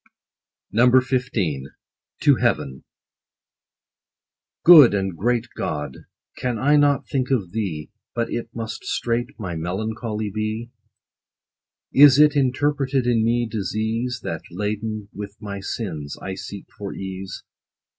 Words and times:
6o 0.73 0.99
XV.— 1.29 1.71
TO 2.23 2.35
HEAVEN. 2.37 2.83
Good 4.65 4.95
and 4.95 5.15
great 5.15 5.45
GOD! 5.55 6.05
can 6.35 6.57
I 6.57 6.75
not 6.75 7.07
think 7.07 7.29
of 7.29 7.51
thee, 7.51 7.91
But 8.15 8.31
it 8.31 8.49
must 8.51 8.83
straight 8.83 9.37
my 9.39 9.55
melancholy 9.55 10.31
be? 10.33 10.71
Is 11.93 12.17
it 12.17 12.35
interpreted 12.35 13.05
in 13.05 13.23
me 13.23 13.47
disease, 13.47 14.21
That, 14.23 14.41
laden 14.49 15.09
with 15.13 15.37
my 15.39 15.59
sins, 15.59 16.17
I 16.19 16.33
seek 16.33 16.65
for 16.79 16.95
ease 16.95 17.43